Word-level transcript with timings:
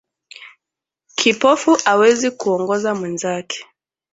Kipofu 1.15 1.77
awezi 1.85 2.31
kuongoza 2.31 2.95
mwenzake 2.95 3.65